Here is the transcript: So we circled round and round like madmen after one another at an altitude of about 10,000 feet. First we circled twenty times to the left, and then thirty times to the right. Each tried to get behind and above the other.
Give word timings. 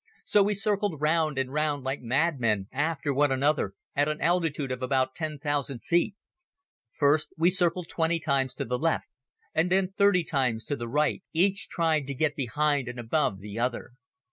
So 0.25 0.41
we 0.41 0.55
circled 0.55 0.99
round 0.99 1.37
and 1.37 1.53
round 1.53 1.83
like 1.83 2.01
madmen 2.01 2.67
after 2.71 3.13
one 3.13 3.31
another 3.31 3.75
at 3.95 4.09
an 4.09 4.19
altitude 4.19 4.71
of 4.71 4.81
about 4.81 5.13
10,000 5.13 5.83
feet. 5.83 6.15
First 6.97 7.35
we 7.37 7.51
circled 7.51 7.87
twenty 7.87 8.19
times 8.19 8.55
to 8.55 8.65
the 8.65 8.79
left, 8.79 9.05
and 9.53 9.71
then 9.71 9.93
thirty 9.95 10.23
times 10.23 10.65
to 10.65 10.75
the 10.75 10.87
right. 10.89 11.21
Each 11.33 11.69
tried 11.69 12.07
to 12.07 12.15
get 12.15 12.35
behind 12.35 12.87
and 12.87 12.99
above 12.99 13.41
the 13.41 13.59
other. 13.59 13.91